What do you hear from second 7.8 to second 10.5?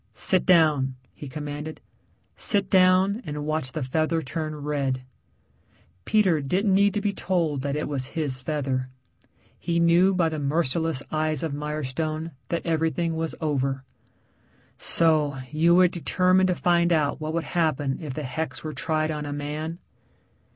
was his feather. He knew by the